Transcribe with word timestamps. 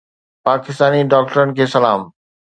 پاڪستاني 0.45 1.01
ڊاڪٽرن 1.11 1.49
کي 1.57 1.65
سلام 1.73 2.01